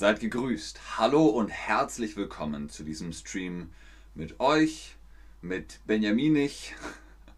[0.00, 0.96] Seid gegrüßt.
[0.96, 3.70] Hallo und herzlich willkommen zu diesem Stream
[4.14, 4.96] mit euch,
[5.42, 6.74] mit Benjaminich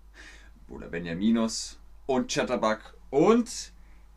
[0.69, 2.79] oder Benjaminus und Chatterbug
[3.11, 3.73] und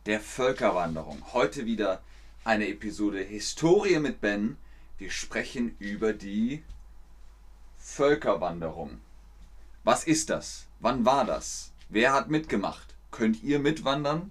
[0.05, 1.34] der Völkerwanderung.
[1.34, 2.04] Heute wieder
[2.44, 4.58] eine Episode Historie mit Ben.
[5.00, 6.62] Wir sprechen über die
[7.80, 9.02] Völkerwanderung.
[9.84, 10.68] Was ist das?
[10.80, 11.72] Wann war das?
[11.90, 12.94] Wer hat mitgemacht?
[13.09, 14.30] Könnt ihr mitwandern?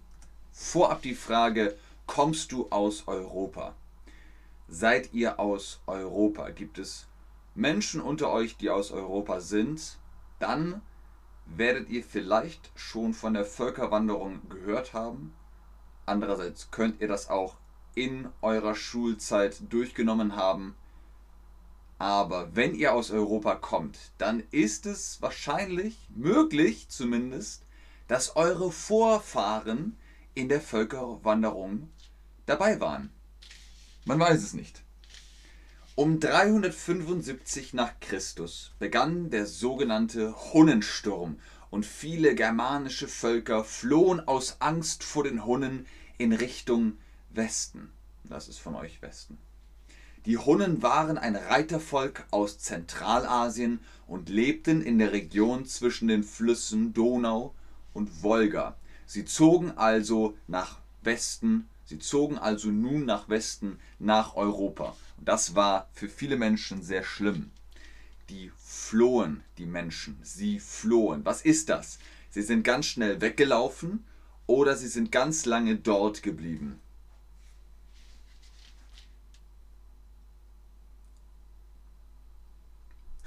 [0.52, 3.74] Vorab die Frage, kommst du aus Europa?
[4.76, 6.50] Seid ihr aus Europa?
[6.50, 7.06] Gibt es
[7.54, 10.00] Menschen unter euch, die aus Europa sind?
[10.40, 10.82] Dann
[11.46, 15.32] werdet ihr vielleicht schon von der Völkerwanderung gehört haben.
[16.06, 17.54] Andererseits könnt ihr das auch
[17.94, 20.74] in eurer Schulzeit durchgenommen haben.
[22.00, 27.62] Aber wenn ihr aus Europa kommt, dann ist es wahrscheinlich, möglich zumindest,
[28.08, 29.96] dass eure Vorfahren
[30.34, 31.90] in der Völkerwanderung
[32.46, 33.12] dabei waren.
[34.06, 34.82] Man weiß es nicht.
[35.94, 41.38] Um 375 nach Christus begann der sogenannte Hunnensturm
[41.70, 45.86] und viele germanische Völker flohen aus Angst vor den Hunnen
[46.18, 46.98] in Richtung
[47.30, 47.90] Westen.
[48.24, 49.38] Das ist von euch Westen.
[50.26, 56.92] Die Hunnen waren ein Reitervolk aus Zentralasien und lebten in der Region zwischen den Flüssen
[56.92, 57.54] Donau
[57.94, 58.76] und Wolga.
[59.06, 64.96] Sie zogen also nach Westen Sie zogen also nun nach Westen, nach Europa.
[65.18, 67.50] Und das war für viele Menschen sehr schlimm.
[68.30, 70.18] Die flohen, die Menschen.
[70.22, 71.24] Sie flohen.
[71.24, 71.98] Was ist das?
[72.30, 74.04] Sie sind ganz schnell weggelaufen
[74.46, 76.80] oder sie sind ganz lange dort geblieben.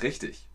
[0.02, 0.48] Richtig.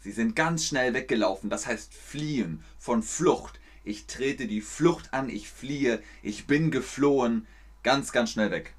[0.00, 5.28] Sie sind ganz schnell weggelaufen, das heißt fliehen, von Flucht ich trete die Flucht an,
[5.28, 7.46] ich fliehe, ich bin geflohen,
[7.82, 8.74] ganz, ganz schnell weg.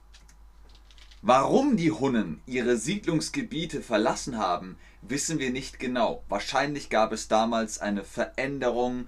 [1.22, 6.24] Warum die Hunnen ihre Siedlungsgebiete verlassen haben, wissen wir nicht genau.
[6.28, 9.08] Wahrscheinlich gab es damals eine Veränderung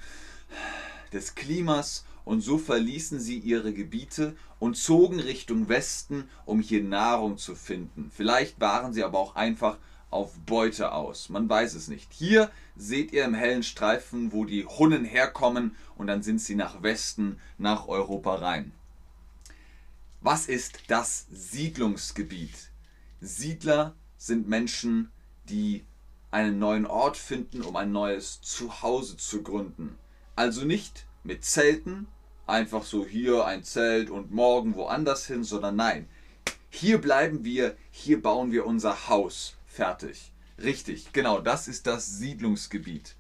[1.12, 7.38] des Klimas und so verließen sie ihre Gebiete und zogen Richtung Westen, um hier Nahrung
[7.38, 8.12] zu finden.
[8.16, 9.78] Vielleicht waren sie aber auch einfach
[10.16, 11.30] auf Beute aus.
[11.30, 12.12] Man weiß es nicht.
[12.12, 16.82] Hier seht ihr im hellen Streifen, wo die Hunnen herkommen und dann sind sie nach
[16.82, 18.72] Westen, nach Europa rein.
[20.22, 22.72] Was ist das Siedlungsgebiet?
[23.22, 25.12] Siedler sind Menschen,
[25.50, 25.84] die
[26.32, 29.98] einen neuen Ort finden, um ein neues Zuhause zu gründen.
[30.36, 32.08] Also nicht mit Zelten,
[32.48, 36.08] einfach so hier ein Zelt und morgen woanders hin, sondern nein,
[36.70, 39.56] hier bleiben wir, hier bauen wir unser Haus.
[39.76, 40.32] Fertig.
[40.58, 43.18] Richtig, genau, das ist das Siedlungsgebiet.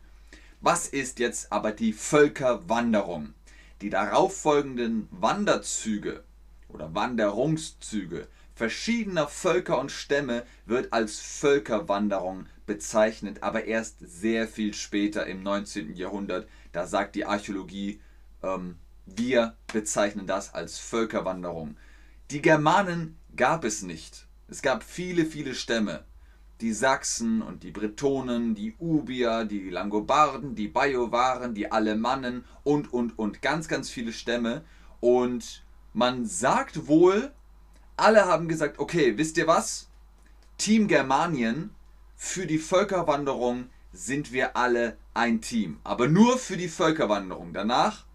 [0.61, 3.33] Was ist jetzt aber die Völkerwanderung?
[3.81, 6.23] Die darauffolgenden Wanderzüge
[6.69, 15.27] oder Wanderungszüge verschiedener Völker und Stämme wird als Völkerwanderung bezeichnet, aber erst sehr viel später
[15.27, 15.93] im 19.
[15.93, 16.47] Jahrhundert.
[16.71, 17.99] Da sagt die Archäologie,
[18.41, 21.75] ähm, wir bezeichnen das als Völkerwanderung.
[22.31, 24.25] Die Germanen gab es nicht.
[24.47, 26.05] Es gab viele, viele Stämme
[26.61, 33.17] die Sachsen und die Bretonen, die Ubier, die Langobarden, die Bajuwaren, die Alemannen und, und,
[33.19, 33.41] und.
[33.41, 34.63] Ganz, ganz viele Stämme.
[34.99, 35.63] Und
[35.93, 37.33] man sagt wohl,
[37.97, 39.89] alle haben gesagt, okay, wisst ihr was?
[40.57, 41.71] Team Germanien,
[42.15, 45.79] für die Völkerwanderung sind wir alle ein Team.
[45.83, 47.53] Aber nur für die Völkerwanderung.
[47.53, 48.05] Danach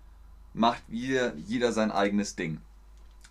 [0.53, 2.61] macht jeder, jeder sein eigenes Ding.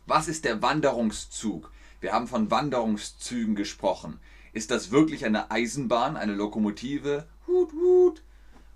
[0.05, 1.71] Was ist der Wanderungszug?
[1.99, 4.19] Wir haben von Wanderungszügen gesprochen.
[4.53, 7.25] Ist das wirklich eine Eisenbahn, eine Lokomotive?
[7.47, 8.23] Hut, hut.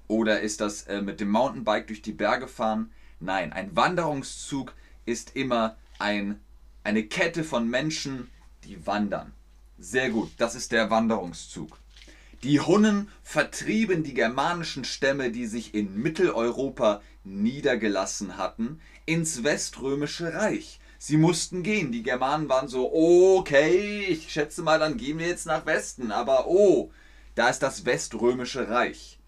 [0.08, 2.92] Oder ist das äh, mit dem Mountainbike durch die Berge fahren?
[3.20, 4.74] Nein, ein Wanderungszug
[5.06, 6.40] ist immer ein,
[6.84, 8.30] eine Kette von Menschen,
[8.64, 9.34] die wandern.
[9.80, 11.80] Sehr gut, das ist der Wanderungszug.
[12.44, 20.80] Die Hunnen vertrieben die germanischen Stämme, die sich in Mitteleuropa niedergelassen hatten, ins Weströmische Reich.
[21.06, 21.92] Sie mussten gehen.
[21.92, 26.14] Die Germanen waren so, okay, ich schätze mal, dann gehen wir jetzt nach Westen.
[26.14, 26.92] Aber oh,
[27.36, 29.20] da ist das Weströmische Reich.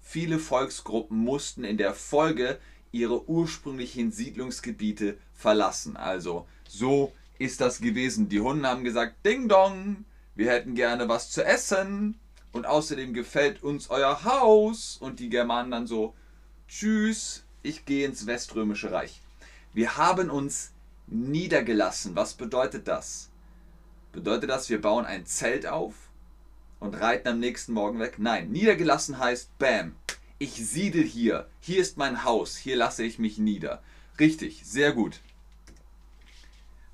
[0.00, 2.58] Viele Volksgruppen mussten in der Folge
[2.92, 5.98] ihre ursprünglichen Siedlungsgebiete verlassen.
[5.98, 8.30] Also so ist das gewesen.
[8.30, 12.18] Die Hunden haben gesagt, Ding Dong, wir hätten gerne was zu essen
[12.52, 14.96] und außerdem gefällt uns euer Haus.
[14.98, 16.14] Und die Germanen dann so,
[16.68, 19.20] tschüss, ich gehe ins Weströmische Reich.
[19.74, 20.72] Wir haben uns
[21.10, 22.16] niedergelassen.
[22.16, 23.30] Was bedeutet das?
[24.12, 25.94] Bedeutet das, wir bauen ein Zelt auf
[26.80, 28.18] und reiten am nächsten Morgen weg?
[28.18, 29.96] Nein, niedergelassen heißt, bam,
[30.38, 31.48] ich siedel hier.
[31.60, 32.56] Hier ist mein Haus.
[32.56, 33.82] Hier lasse ich mich nieder.
[34.18, 35.20] Richtig, sehr gut.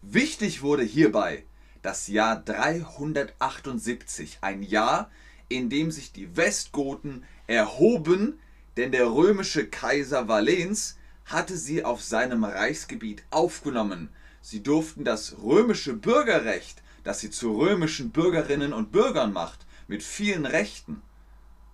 [0.02, 1.44] Wichtig wurde hierbei,
[1.80, 5.10] das Jahr 378, ein Jahr,
[5.48, 8.38] in dem sich die Westgoten erhoben,
[8.76, 14.10] denn der römische Kaiser Valens hatte sie auf seinem Reichsgebiet aufgenommen.
[14.40, 20.46] Sie durften das römische Bürgerrecht, das sie zu römischen Bürgerinnen und Bürgern macht, mit vielen
[20.46, 21.02] Rechten,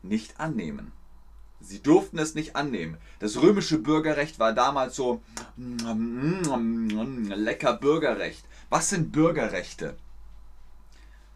[0.03, 0.93] nicht annehmen.
[1.61, 2.97] Sie durften es nicht annehmen.
[3.19, 5.23] Das römische Bürgerrecht war damals so
[5.57, 8.45] lecker Bürgerrecht.
[8.71, 9.97] Was sind Bürgerrechte?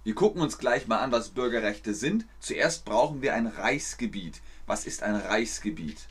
[0.02, 2.26] Wir gucken uns gleich mal an, was Bürgerrechte sind.
[2.40, 4.40] Zuerst brauchen wir ein Reichsgebiet.
[4.66, 6.08] Was ist ein Reichsgebiet?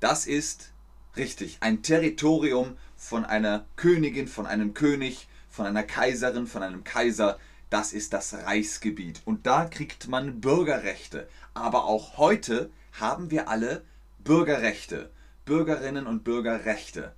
[0.00, 0.71] Das ist
[1.16, 7.38] richtig ein Territorium von einer Königin, von einem König, von einer Kaiserin, von einem Kaiser.
[7.70, 9.22] Das ist das Reichsgebiet.
[9.24, 11.28] Und da kriegt man Bürgerrechte.
[11.54, 13.84] Aber auch heute haben wir alle
[14.24, 15.10] Bürgerrechte.
[15.44, 17.14] Bürgerinnen und Bürgerrechte.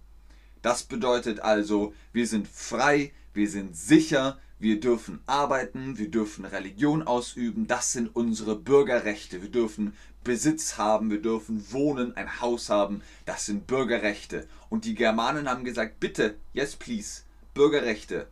[0.62, 7.02] Das bedeutet also, wir sind frei, wir sind sicher, wir dürfen arbeiten, wir dürfen Religion
[7.02, 9.42] ausüben, das sind unsere Bürgerrechte.
[9.42, 9.94] Wir dürfen
[10.24, 14.48] Besitz haben, wir dürfen wohnen, ein Haus haben, das sind Bürgerrechte.
[14.70, 17.22] Und die Germanen haben gesagt, bitte, yes please,
[17.52, 18.26] Bürgerrechte.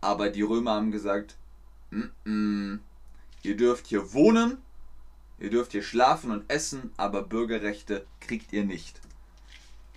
[0.00, 1.36] Aber die Römer haben gesagt,
[1.90, 2.78] mm -mm,
[3.42, 4.58] ihr dürft hier wohnen,
[5.38, 9.00] ihr dürft hier schlafen und essen, aber Bürgerrechte kriegt ihr nicht.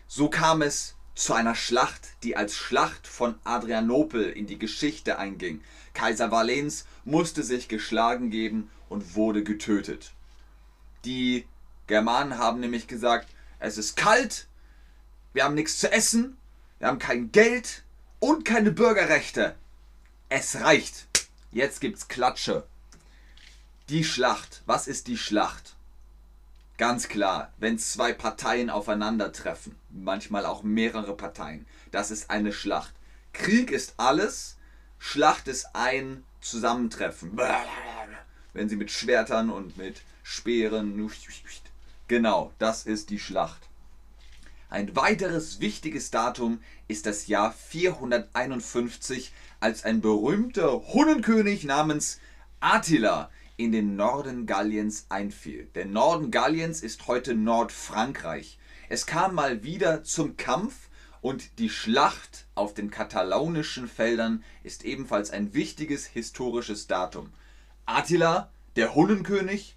[0.08, 5.62] So kam es zu einer Schlacht, die als Schlacht von Adrianopel in die Geschichte einging.
[5.94, 10.14] Kaiser Valens musste sich geschlagen geben und wurde getötet.
[11.06, 11.46] Die
[11.88, 13.28] Germanen haben nämlich gesagt,
[13.60, 14.48] es ist kalt,
[15.34, 16.38] wir haben nichts zu essen,
[16.80, 17.84] wir haben kein Geld
[18.20, 19.56] und keine Bürgerrechte.
[20.30, 21.08] Es reicht.
[21.52, 22.66] Jetzt gibt's Klatsche.
[23.90, 24.64] Die Schlacht.
[24.66, 25.76] Was ist die Schlacht?
[26.78, 32.94] Ganz klar, wenn zwei Parteien aufeinandertreffen, manchmal auch mehrere Parteien, das ist eine Schlacht.
[33.32, 34.58] Krieg ist alles,
[34.98, 37.38] Schlacht ist ein Zusammentreffen.
[38.54, 41.12] Wenn sie mit Schwertern und mit Speeren.
[42.08, 43.70] Genau, das ist die Schlacht.
[44.70, 52.20] Ein weiteres wichtiges Datum ist das Jahr 451, als ein berühmter Hunnenkönig namens
[52.60, 55.68] Attila in den Norden Galliens einfiel.
[55.76, 58.58] Der Norden Galliens ist heute Nordfrankreich.
[58.90, 60.90] Es kam mal wieder zum Kampf
[61.22, 67.32] und die Schlacht auf den katalonischen Feldern ist ebenfalls ein wichtiges historisches Datum.
[67.86, 69.76] Attila, der Hunnenkönig,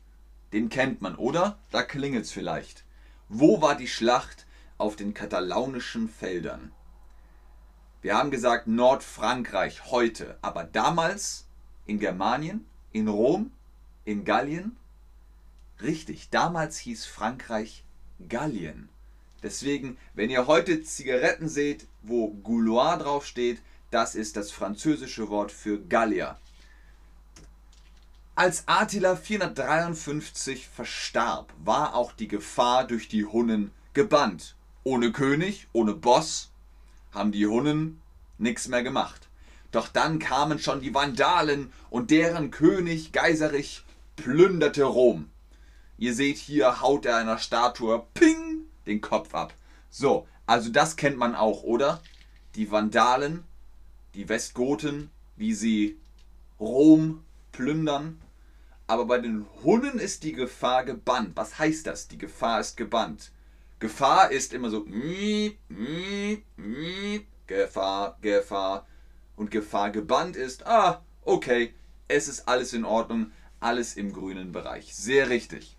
[0.57, 1.59] den kennt man, oder?
[1.71, 2.85] Da klingelt's vielleicht.
[3.29, 4.47] Wo war die Schlacht
[4.79, 6.73] auf den katalonischen Feldern?
[8.01, 11.47] Wir haben gesagt Nordfrankreich heute, aber damals
[11.85, 13.53] in Germanien, in Rom,
[14.07, 14.77] in Gallien?
[15.83, 17.85] Richtig, damals hieß Frankreich
[18.27, 18.89] Gallien.
[19.43, 23.61] Deswegen, wenn ihr heute Zigaretten seht, wo Gouloir draufsteht,
[23.91, 26.39] das ist das französische Wort für Gallier.
[28.39, 34.57] Als Attila 453 verstarb, war auch die Gefahr durch die Hunnen gebannt.
[34.85, 36.51] Ohne König, ohne Boss
[37.13, 38.03] haben die Hunnen
[38.37, 39.31] nichts mehr gemacht.
[39.73, 43.85] Doch dann kamen schon die Vandalen und deren König Geiserich
[44.17, 45.31] plünderte Rom.
[45.97, 49.55] Ihr seht hier, haut er einer Statue ping den Kopf ab.
[49.89, 52.03] So, also das kennt man auch, oder?
[52.55, 53.45] Die Vandalen,
[54.15, 55.97] die Westgoten, wie sie
[56.61, 58.21] Rom plündern.
[58.87, 61.33] Aber bei den Hunnen ist die Gefahr gebannt.
[61.35, 62.09] Was heißt das?
[62.09, 63.33] Die Gefahr ist gebannt.
[63.79, 64.87] Gefahr ist immer so
[67.47, 68.87] Gefahr, Gefahr.
[69.35, 71.75] Und Gefahr gebannt ist, ah, okay,
[72.09, 74.95] es ist alles in Ordnung, alles im grünen Bereich.
[74.95, 75.77] Sehr richtig.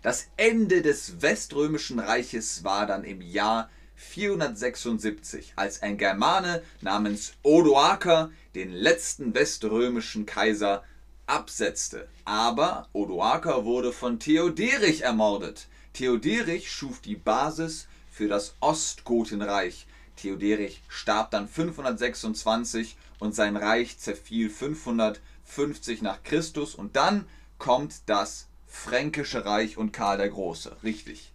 [0.00, 8.30] Das Ende des Weströmischen Reiches war dann im Jahr 476, als ein Germane namens Odoaker
[8.54, 10.82] den letzten weströmischen Kaiser
[11.26, 12.08] absetzte.
[12.24, 15.68] Aber Odoaker wurde von Theoderich ermordet.
[15.92, 19.86] Theoderich schuf die Basis für das Ostgotenreich.
[20.16, 27.26] Theoderich starb dann 526 und sein Reich zerfiel 500 50 nach Christus und dann
[27.58, 30.76] kommt das Fränkische Reich und Karl der Große.
[30.82, 31.32] Richtig.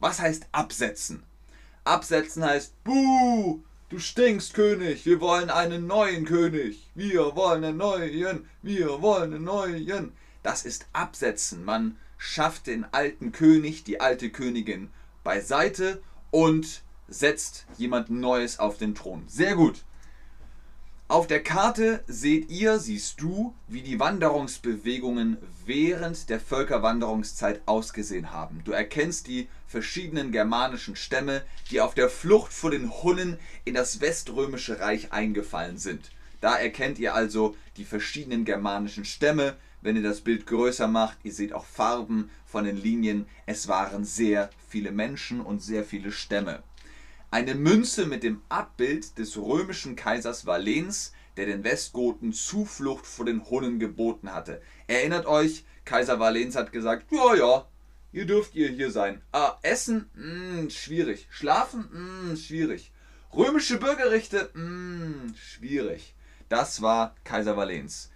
[0.00, 1.22] Was heißt absetzen?
[1.84, 6.88] Absetzen heißt, buh, du stinkst, König, wir wollen einen neuen König.
[6.94, 10.12] Wir wollen einen neuen, wir wollen einen neuen.
[10.42, 11.64] Das ist absetzen.
[11.64, 14.90] Man schafft den alten König, die alte Königin
[15.24, 19.24] beiseite und setzt jemand Neues auf den Thron.
[19.26, 19.84] Sehr gut.
[21.10, 28.60] Auf der Karte seht ihr, siehst du, wie die Wanderungsbewegungen während der Völkerwanderungszeit ausgesehen haben.
[28.64, 34.00] Du erkennst die verschiedenen germanischen Stämme, die auf der Flucht vor den Hunnen in das
[34.00, 36.12] weströmische Reich eingefallen sind.
[36.40, 39.56] Da erkennt ihr also die verschiedenen germanischen Stämme.
[39.82, 43.26] Wenn ihr das Bild größer macht, ihr seht auch Farben von den Linien.
[43.46, 46.62] Es waren sehr viele Menschen und sehr viele Stämme.
[47.32, 53.48] Eine Münze mit dem Abbild des römischen Kaisers Valens, der den Westgoten Zuflucht vor den
[53.48, 54.60] Hunnen geboten hatte.
[54.88, 57.68] Erinnert euch, Kaiser Valens hat gesagt, ja, ja,
[58.10, 59.22] ihr dürft ihr hier sein.
[59.30, 61.28] Ah, Essen, mh, hm, schwierig.
[61.30, 62.90] Schlafen, mh, hm, schwierig.
[63.32, 66.16] Römische Bürgerrechte, mh, hm, schwierig.
[66.48, 68.10] Das war Kaiser Valens.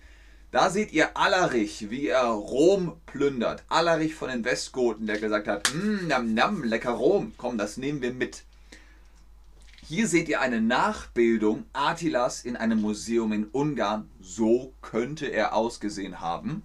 [0.51, 3.63] Da seht ihr Alarich, wie er Rom plündert.
[3.69, 5.73] Alarich von den Westgoten, der gesagt hat,
[6.09, 8.43] nam, nam, lecker Rom, komm, das nehmen wir mit.
[9.87, 14.09] Hier seht ihr eine Nachbildung Attilas in einem Museum in Ungarn.
[14.19, 16.63] So könnte er ausgesehen haben.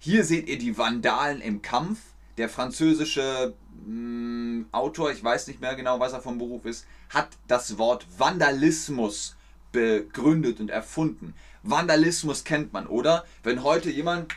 [0.00, 2.00] Hier seht ihr die Vandalen im Kampf.
[2.36, 3.54] Der französische
[3.86, 7.78] mh, hm, Autor, ich weiß nicht mehr genau, was er vom Beruf ist, hat das
[7.78, 9.36] Wort Vandalismus
[9.70, 11.32] begründet und erfunden.
[11.62, 13.24] Vandalismus kennt man, oder?
[13.44, 14.34] Wenn heute jemand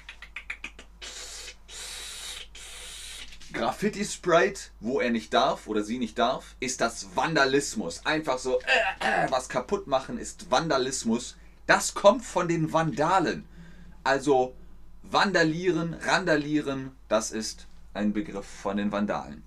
[3.61, 8.03] Graffiti sprayt, wo er nicht darf oder sie nicht darf, ist das Vandalismus.
[8.07, 11.37] Einfach so äh, äh, was kaputt machen ist Vandalismus.
[11.67, 13.45] Das kommt von den Vandalen.
[14.03, 14.55] Also
[15.03, 19.43] vandalieren, randalieren, das ist ein Begriff von den Vandalen.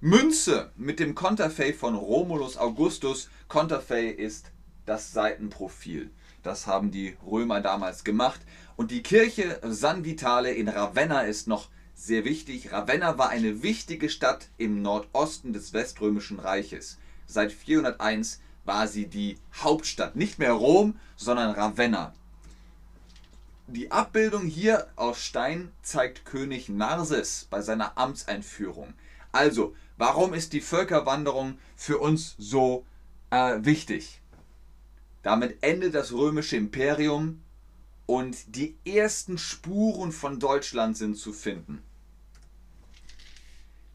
[0.00, 3.28] Münze mit dem Konterfei von Romulus Augustus.
[3.48, 4.50] Konterfei ist
[4.86, 6.10] das Seitenprofil.
[6.42, 8.40] Das haben die Römer damals gemacht.
[8.76, 11.68] Und die Kirche San Vitale in Ravenna ist noch
[12.06, 12.72] sehr wichtig.
[12.72, 16.98] Ravenna war eine wichtige Stadt im Nordosten des Weströmischen Reiches.
[17.26, 20.16] Seit 401 war sie die Hauptstadt.
[20.16, 22.14] Nicht mehr Rom, sondern Ravenna.
[23.66, 28.94] Die Abbildung hier aus Stein zeigt König Narses bei seiner Amtseinführung.
[29.32, 32.86] Also, Warum ist die Völkerwanderung für uns so
[33.30, 34.20] äh, wichtig?
[35.24, 37.42] Damit endet das römische Imperium
[38.06, 41.82] und die ersten Spuren von Deutschland sind zu finden.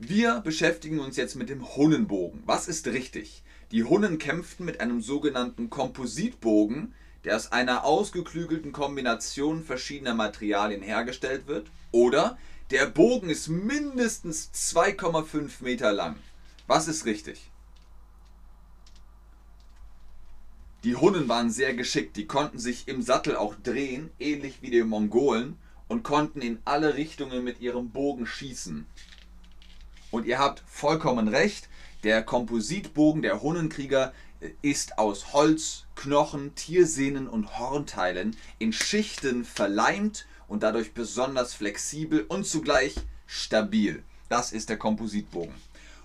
[0.06, 2.44] Wir beschäftigen uns jetzt mit dem Hunnenbogen.
[2.46, 3.42] Was ist richtig?
[3.72, 6.94] Die Hunnen kämpften mit einem sogenannten Kompositbogen,
[7.24, 12.38] der aus einer ausgeklügelten Kombination verschiedener Materialien hergestellt wird, oder
[12.70, 16.18] der Bogen ist mindestens 2,5 Meter lang.
[16.68, 17.50] Was ist richtig?
[20.84, 22.18] Die Hunnen waren sehr geschickt.
[22.18, 25.58] Die konnten sich im Sattel auch drehen, ähnlich wie die Mongolen,
[25.88, 28.86] und konnten in alle Richtungen mit ihrem Bogen schießen.
[30.14, 31.70] Und ihr habt vollkommen recht.
[32.04, 40.28] Der Kompositbogen der Hunnenkrieger äh, ist aus Holz, Knochen, Tiersehnen und Hornteilen in Schichten verleimt
[40.48, 42.94] und dadurch besonders flexibel und zugleich
[43.26, 44.04] stabil.
[44.30, 45.56] Das ist der Kompositbogen.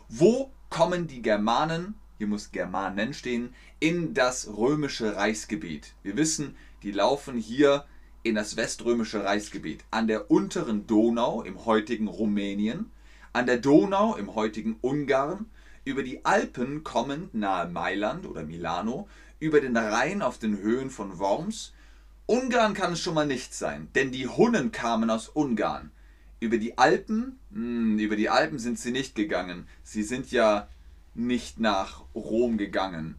[0.09, 5.93] Wo kommen die Germanen, hier muss Germanen stehen, in das römische Reichsgebiet?
[6.03, 7.85] Wir wissen, die laufen hier
[8.23, 9.85] in das weströmische Reichsgebiet.
[9.91, 12.91] An der unteren Donau im heutigen Rumänien,
[13.38, 15.47] an der Donau im heutigen Ungarn,
[15.85, 21.21] über die Alpen kommend nahe Mailand oder Milano, über den Rhein auf den Höhen von
[21.21, 21.73] Worms,
[22.26, 25.92] Ungarn kann es schon mal nicht sein, denn die Hunnen kamen aus Ungarn.
[26.40, 27.38] Über die Alpen?
[27.52, 29.68] Hm, über die Alpen sind sie nicht gegangen.
[29.85, 30.66] Sie sind ja
[31.14, 33.14] nicht nach Rom gegangen.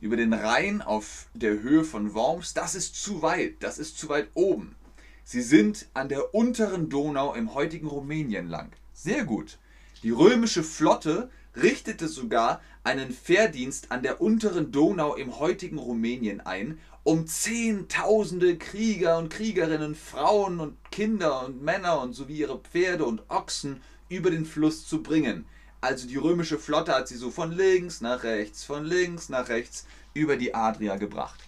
[0.00, 4.08] Über den Rhein auf der Höhe von Worms, das ist zu weit, das ist zu
[4.08, 4.76] weit oben.
[5.24, 8.70] Sie sind an der unteren Donau im heutigen Rumänien lang.
[8.96, 9.58] Sehr gut.
[10.02, 16.78] Die römische Flotte richtete sogar einen Fährdienst an der unteren Donau im heutigen Rumänien ein
[17.04, 23.22] um Zehntausende Krieger und Kriegerinnen, Frauen und Kinder und Männer und sowie ihre Pferde und
[23.28, 25.44] Ochsen über den Fluss zu bringen.
[25.82, 29.86] Also die römische Flotte hat sie so von links nach rechts, von links nach rechts
[30.14, 31.38] über die Adria gebracht.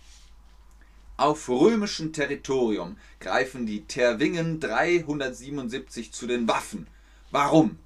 [1.16, 6.86] Auf römischem Territorium greifen die Terwingen 377 zu den Waffen.
[7.30, 7.78] Warum?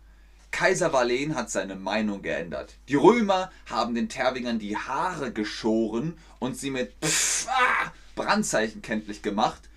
[0.52, 2.76] Kaiser Valen hat seine Meinung geändert.
[2.88, 9.22] Die Römer haben den Terwingern die Haare geschoren und sie mit Pff, ah, Brandzeichen kenntlich
[9.22, 9.68] gemacht.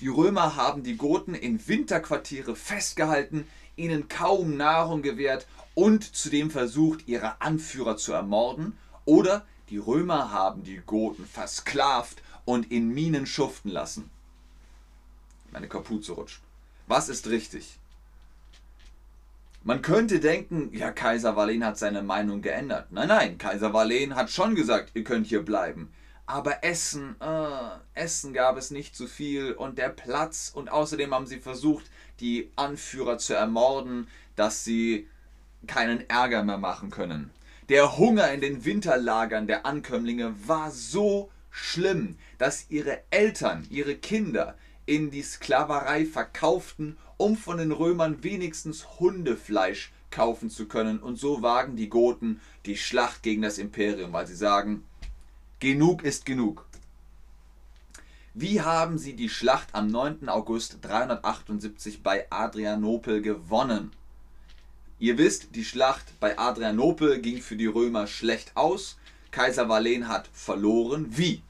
[0.00, 3.46] Die Römer haben die Goten in Winterquartiere festgehalten,
[3.76, 8.76] ihnen kaum Nahrung gewährt und zudem versucht, ihre Anführer zu ermorden.
[9.06, 14.10] Oder die Römer haben die Goten versklavt und in Minen schuften lassen.
[15.52, 16.40] Meine Kapuze rutscht.
[16.86, 17.78] Was ist richtig?
[19.66, 22.92] Man könnte denken, ja, Kaiser Valen hat seine Meinung geändert.
[22.92, 25.92] Nein, nein, Kaiser Valen hat schon gesagt, ihr könnt hier bleiben.
[26.24, 31.26] Aber Essen, äh, Essen gab es nicht zu viel und der Platz und außerdem haben
[31.26, 34.06] sie versucht, die Anführer zu ermorden,
[34.36, 35.08] dass sie
[35.66, 37.32] keinen Ärger mehr machen können.
[37.68, 44.56] Der Hunger in den Winterlagern der Ankömmlinge war so schlimm, dass ihre Eltern, ihre Kinder
[44.84, 50.98] in die Sklaverei verkauften, um von den Römern wenigstens Hundefleisch kaufen zu können.
[50.98, 54.84] Und so wagen die Goten die Schlacht gegen das Imperium, weil sie sagen,
[55.60, 56.66] genug ist genug.
[58.34, 60.28] Wie haben sie die Schlacht am 9.
[60.28, 63.92] August 378 bei Adrianopel gewonnen?
[64.98, 68.98] Ihr wisst, die Schlacht bei Adrianopel ging für die Römer schlecht aus.
[69.30, 71.06] Kaiser Valen hat verloren.
[71.16, 71.42] Wie?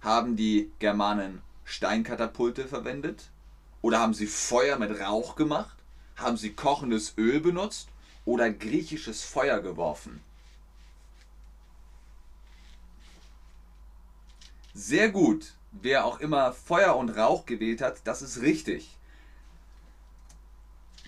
[0.00, 3.30] Haben die Germanen Steinkatapulte verwendet?
[3.86, 5.76] Oder haben sie Feuer mit Rauch gemacht?
[6.16, 7.86] Haben sie kochendes Öl benutzt?
[8.24, 10.24] Oder griechisches Feuer geworfen?
[14.74, 15.52] Sehr gut.
[15.70, 18.90] Wer auch immer Feuer und Rauch gewählt hat, das ist richtig.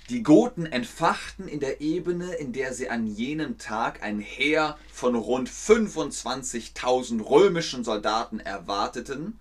[0.09, 5.17] Die Goten entfachten in der Ebene, in der sie an jenem Tag ein Heer von
[5.17, 9.41] rund 25.000 römischen Soldaten erwarteten,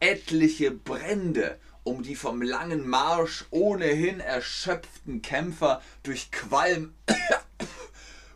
[0.00, 6.94] etliche Brände, um die vom langen Marsch ohnehin erschöpften Kämpfer durch Qualm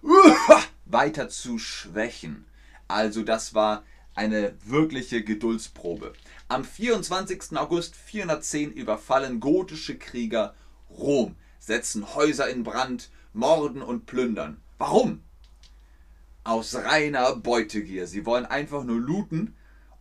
[0.87, 2.47] weiter zu schwächen.
[2.89, 3.85] Also das war
[4.17, 6.15] eine wirkliche Geduldsprobe.
[6.49, 7.57] Am 24.
[7.57, 10.57] August 410 überfallen gotische Krieger
[10.91, 14.61] Rom, setzen Häuser in Brand, morden und plündern.
[14.79, 15.23] Warum?
[16.43, 18.09] Aus reiner Beutegier.
[18.09, 19.55] Sie wollen einfach nur looten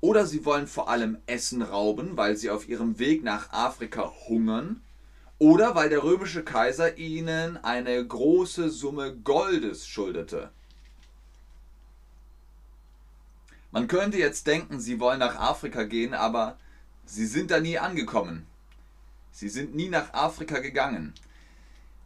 [0.03, 4.81] oder sie wollen vor allem Essen rauben, weil sie auf ihrem Weg nach Afrika hungern
[5.39, 10.51] oder weil der römische Kaiser ihnen eine große Summe Goldes schuldete.
[13.71, 16.57] Man könnte jetzt denken, sie wollen nach Afrika gehen, aber
[17.05, 18.45] sie sind da nie angekommen.
[19.31, 21.13] Sie sind nie nach Afrika gegangen.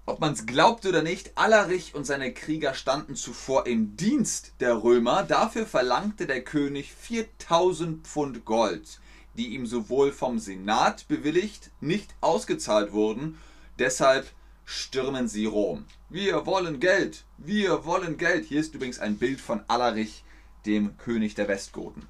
[0.07, 4.81] Ob man es glaubt oder nicht, Alarich und seine Krieger standen zuvor im Dienst der
[4.81, 5.23] Römer.
[5.23, 9.01] Dafür verlangte der König 4000 Pfund Gold,
[9.35, 13.37] die ihm sowohl vom Senat bewilligt, nicht ausgezahlt wurden.
[13.79, 14.31] Deshalb
[14.63, 15.83] stürmen sie Rom.
[16.07, 18.45] Wir wollen Geld, wir wollen Geld.
[18.45, 20.23] Hier ist übrigens ein Bild von Alarich,
[20.65, 22.07] dem König der Westgoten.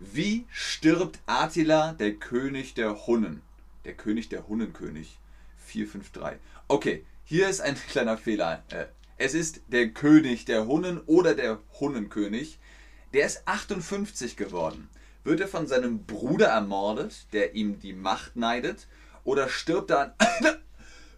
[0.00, 3.42] Wie stirbt Attila, der König der Hunnen?
[3.84, 5.16] Der König der Hunnenkönig.
[5.58, 6.40] 453.
[6.66, 8.64] Okay, hier ist ein kleiner Fehler.
[8.70, 12.58] Äh, es ist der König der Hunnen oder der Hunnenkönig.
[13.14, 14.88] Der ist 58 geworden.
[15.22, 18.88] Wird er von seinem Bruder ermordet, der ihm die Macht neidet?
[19.22, 20.56] Oder stirbt er an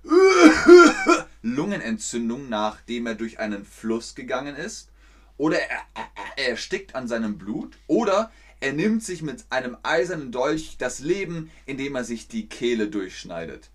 [1.43, 4.91] Lungenentzündung, nachdem er durch einen Fluss gegangen ist?
[5.39, 7.79] Oder er, er, er erstickt an seinem Blut?
[7.87, 12.89] Oder er nimmt sich mit einem eisernen Dolch das Leben, indem er sich die Kehle
[12.89, 13.71] durchschneidet.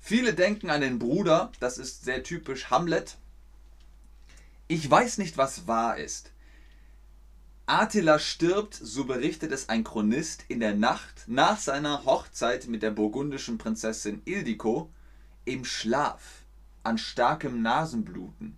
[0.00, 3.18] Viele denken an den Bruder, das ist sehr typisch Hamlet.
[4.66, 6.32] Ich weiß nicht, was wahr ist.
[7.66, 12.90] Attila stirbt, so berichtet es ein Chronist, in der Nacht nach seiner Hochzeit mit der
[12.90, 14.90] burgundischen Prinzessin Ildiko
[15.44, 16.42] im Schlaf
[16.82, 18.56] an starkem Nasenbluten.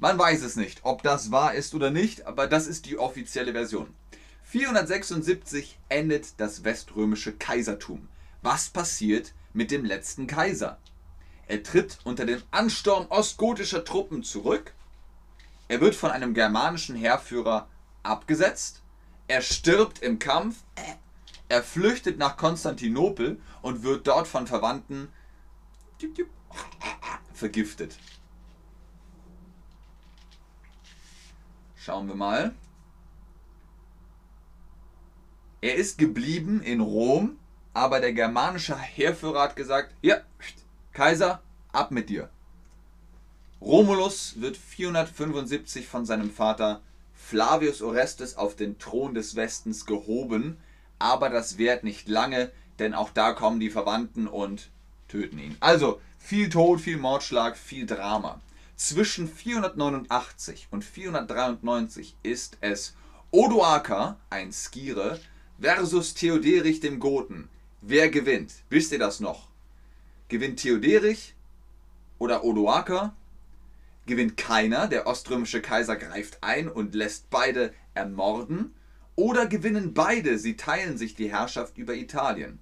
[0.00, 3.52] Man weiß es nicht, ob das wahr ist oder nicht, aber das ist die offizielle
[3.52, 3.94] Version.
[4.44, 8.08] 476 endet das weströmische Kaisertum.
[8.50, 10.78] Was passiert mit dem letzten Kaiser?
[11.48, 14.72] Er tritt unter den Ansturm ostgotischer Truppen zurück.
[15.68, 17.68] Er wird von einem germanischen Heerführer
[18.02, 18.80] abgesetzt.
[19.26, 20.62] Er stirbt im Kampf.
[21.50, 25.12] Er flüchtet nach Konstantinopel und wird dort von Verwandten
[27.34, 27.98] vergiftet.
[31.76, 32.54] Schauen wir mal.
[35.60, 37.37] Er ist geblieben in Rom,
[37.78, 40.16] aber der germanische Heerführer hat gesagt, ja,
[40.92, 42.28] Kaiser, ab mit dir.
[43.60, 46.80] Romulus wird 475 von seinem Vater
[47.14, 50.58] Flavius Orestes auf den Thron des Westens gehoben,
[50.98, 54.70] aber das währt nicht lange, denn auch da kommen die Verwandten und
[55.06, 55.56] töten ihn.
[55.60, 58.40] Also viel Tod, viel Mordschlag, viel Drama.
[58.74, 62.96] Zwischen 489 und 493 ist es
[63.30, 65.20] Odoaker, ein Skire,
[65.60, 67.48] versus Theoderich dem Goten.
[67.80, 68.52] Wer gewinnt?
[68.70, 69.48] Wisst ihr das noch?
[70.28, 71.34] Gewinnt Theoderich
[72.18, 73.14] oder Odoaker?
[74.06, 78.74] Gewinnt keiner, der oströmische Kaiser greift ein und lässt beide ermorden?
[79.14, 82.58] Oder gewinnen beide, sie teilen sich die Herrschaft über Italien?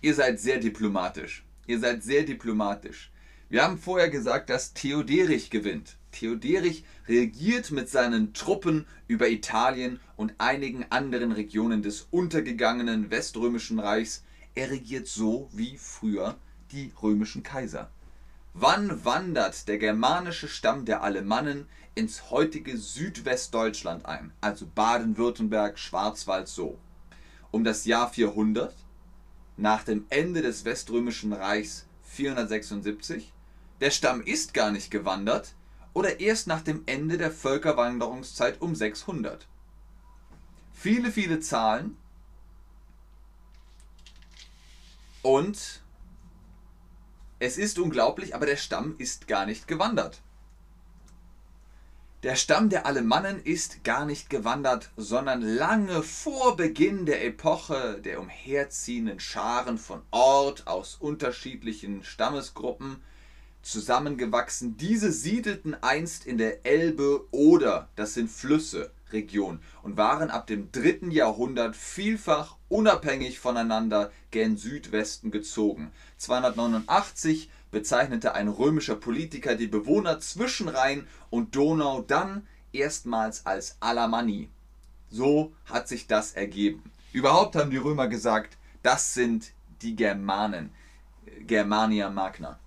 [0.00, 1.44] Ihr seid sehr diplomatisch.
[1.66, 3.10] Ihr seid sehr diplomatisch.
[3.48, 5.96] Wir haben vorher gesagt, dass Theoderich gewinnt.
[6.14, 14.22] Theoderich regiert mit seinen Truppen über Italien und einigen anderen Regionen des untergegangenen Weströmischen Reichs.
[14.54, 16.36] Er regiert so wie früher
[16.70, 17.90] die römischen Kaiser.
[18.54, 24.32] Wann wandert der germanische Stamm der Alemannen ins heutige Südwestdeutschland ein?
[24.40, 26.78] Also Baden-Württemberg, Schwarzwald so.
[27.50, 28.72] Um das Jahr 400,
[29.56, 33.32] nach dem Ende des Weströmischen Reichs 476.
[33.80, 35.54] Der Stamm ist gar nicht gewandert
[35.94, 39.46] oder erst nach dem Ende der Völkerwanderungszeit um 600.
[40.74, 41.96] Viele, viele Zahlen
[45.22, 45.80] und
[47.38, 50.20] es ist unglaublich, aber der Stamm ist gar nicht gewandert.
[52.22, 58.18] Der Stamm der Alemannen ist gar nicht gewandert, sondern lange vor Beginn der Epoche der
[58.18, 63.02] umherziehenden Scharen von Ort aus unterschiedlichen Stammesgruppen
[63.64, 64.76] zusammengewachsen.
[64.76, 70.70] Diese siedelten einst in der Elbe oder, das sind Flüsse, Region und waren ab dem
[70.72, 75.90] dritten Jahrhundert vielfach unabhängig voneinander gen Südwesten gezogen.
[76.18, 84.50] 289 bezeichnete ein römischer Politiker die Bewohner zwischen Rhein und Donau dann erstmals als Alamanni.
[85.10, 86.82] So hat sich das ergeben.
[87.12, 90.70] Überhaupt haben die Römer gesagt, das sind die Germanen,
[91.46, 92.58] Germania Magna.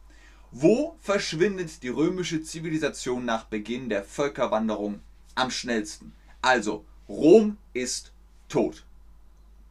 [0.60, 5.02] Wo verschwindet die römische Zivilisation nach Beginn der Völkerwanderung
[5.36, 6.14] am schnellsten?
[6.42, 8.12] Also, Rom ist
[8.50, 8.84] tot.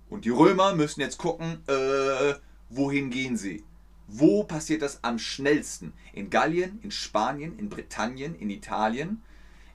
[0.09, 2.35] Und die Römer müssen jetzt gucken, äh,
[2.68, 3.64] wohin gehen sie?
[4.07, 5.92] Wo passiert das am schnellsten?
[6.12, 9.22] In Gallien, in Spanien, in Britannien, in Italien?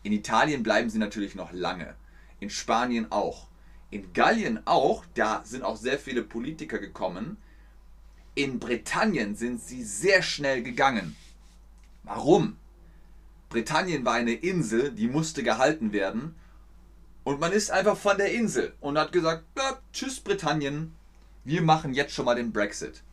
[0.03, 1.93] In Italien bleiben sie natürlich noch lange.
[2.39, 3.47] In Spanien auch.
[3.89, 7.35] In Gallien auch, da sind auch sehr viele Politiker gekommen.
[8.33, 11.17] In Britannien sind sie sehr schnell gegangen.
[12.03, 12.55] Warum?
[13.49, 16.35] Britannien war eine Insel, die musste gehalten werden.
[17.25, 20.95] Und man ist einfach von der Insel und hat gesagt, ja, tschüss Britannien,
[21.43, 23.03] wir machen jetzt schon mal den Brexit.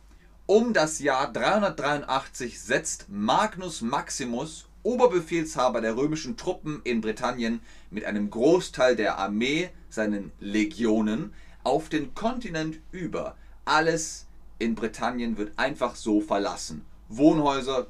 [0.45, 7.59] Um das Jahr 383 setzt Magnus Maximus, Oberbefehlshaber der römischen Truppen in Britannien,
[7.91, 11.33] mit einem Großteil der Armee, seinen Legionen,
[11.65, 13.35] auf den Kontinent über.
[13.65, 14.28] Alles
[14.59, 16.85] in Britannien wird einfach so verlassen.
[17.07, 17.87] Wohnhäuser,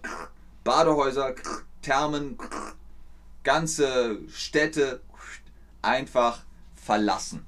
[0.63, 1.35] Badehäuser,
[1.81, 2.37] Thermen,
[3.43, 5.01] ganze Städte
[5.81, 6.43] einfach
[6.75, 7.45] verlassen.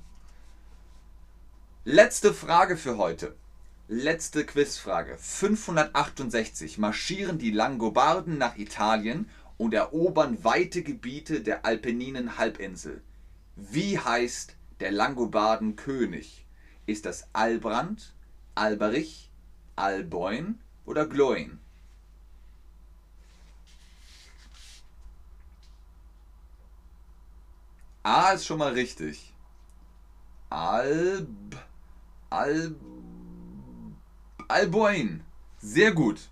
[1.86, 3.36] Letzte Frage für heute.
[3.88, 5.18] Letzte Quizfrage.
[5.18, 13.02] 568 marschieren die Langobarden nach Italien und erobern weite Gebiete der Alpenninen Halbinsel.
[13.56, 16.46] Wie heißt der Langobarden König?
[16.86, 18.14] Ist das Albrand,
[18.56, 19.30] Alberich,
[19.76, 21.60] Alboin oder Gloin?
[28.04, 29.34] A ist schon mal richtig.
[30.50, 31.28] Alb.
[32.30, 32.76] Alb.
[34.48, 35.24] Alboin.
[35.60, 36.30] Sehr gut.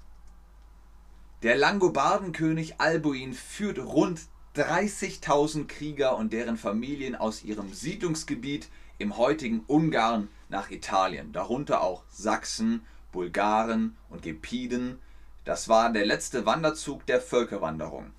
[1.44, 4.20] Der Langobardenkönig Alboin führt rund
[4.56, 12.04] 30.000 Krieger und deren Familien aus ihrem Siedlungsgebiet im heutigen Ungarn nach Italien, darunter auch
[12.10, 15.00] Sachsen, Bulgaren und Gepiden.
[15.46, 18.12] Das war der letzte Wanderzug der Völkerwanderung.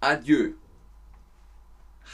[0.00, 0.52] Adieu.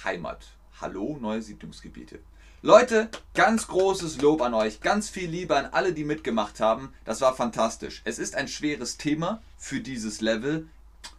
[0.05, 0.47] Heimat.
[0.81, 2.21] Hallo, neue Siedlungsgebiete.
[2.63, 6.93] Leute, ganz großes Lob an euch, ganz viel Liebe an alle, die mitgemacht haben.
[7.05, 8.03] Das war fantastisch.
[8.05, 10.69] Es ist ein schweres Thema für dieses Level.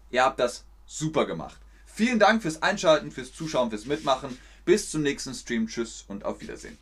[0.09, 1.59] Ihr habt das super gemacht.
[1.85, 4.37] Vielen Dank fürs Einschalten, fürs Zuschauen, fürs Mitmachen.
[4.65, 5.67] Bis zum nächsten Stream.
[5.67, 6.77] Tschüss und auf Wiedersehen.